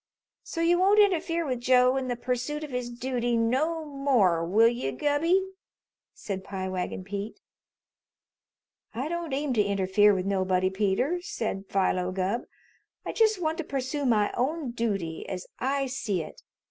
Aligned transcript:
"So 0.41 0.61
you 0.61 0.79
won't 0.79 0.99
interfere 0.99 1.45
with 1.45 1.59
Joe 1.61 1.95
in 1.95 2.07
the 2.07 2.15
pursoot 2.15 2.63
of 2.63 2.71
his 2.71 2.89
dooty 2.89 3.37
no 3.37 3.85
more, 3.85 4.43
will 4.43 4.67
you, 4.67 4.91
Gubby?" 4.91 5.39
said 6.11 6.43
Pie 6.43 6.67
Wagon 6.69 7.03
Pete. 7.03 7.39
"I 8.95 9.07
don't 9.07 9.31
aim 9.31 9.53
to 9.53 9.63
interfere 9.63 10.15
with 10.15 10.25
nobody, 10.25 10.71
Peter," 10.71 11.19
said 11.21 11.65
Philo 11.69 12.11
Gubb. 12.11 12.45
"I 13.05 13.11
just 13.11 13.39
want 13.39 13.59
to 13.59 13.63
pursoo 13.63 14.07
my 14.07 14.33
own 14.35 14.71
dooty, 14.71 15.29
as 15.29 15.45
I 15.59 15.85
see 15.85 16.23
it. 16.23 16.41